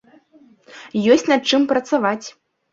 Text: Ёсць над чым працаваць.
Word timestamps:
Ёсць 1.17 1.27
над 1.33 1.41
чым 1.55 1.71
працаваць. 1.75 2.27